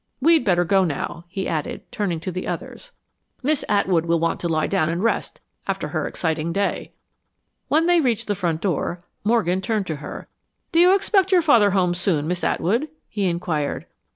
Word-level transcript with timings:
We'd 0.19 0.43
better 0.43 0.65
go 0.65 0.83
now," 0.83 1.25
he 1.27 1.47
added, 1.47 1.83
turning 1.91 2.19
to 2.21 2.31
the 2.31 2.47
others. 2.47 2.91
"Miss 3.43 3.63
Atwood 3.69 4.07
will 4.07 4.19
want 4.19 4.39
to 4.39 4.47
lie 4.49 4.65
down 4.65 4.89
and 4.89 5.03
rest 5.03 5.39
after 5.67 5.89
her 5.89 6.07
exciting 6.07 6.51
day." 6.51 6.93
When 7.67 7.85
they 7.85 8.01
reached 8.01 8.25
the 8.25 8.33
front 8.33 8.61
door, 8.61 9.05
Morgan 9.23 9.61
turned 9.61 9.85
to 9.85 9.97
her. 9.97 10.27
"Do 10.71 10.79
you 10.79 10.95
expect 10.95 11.31
your 11.31 11.43
father 11.43 11.69
home 11.69 11.93
soon, 11.93 12.27
Miss 12.27 12.43
Atwood?" 12.43 12.89
he 13.09 13.27
inquired. 13.27 13.85